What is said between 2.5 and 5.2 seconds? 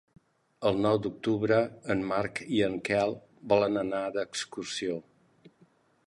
i en Quel volen anar d'excursió.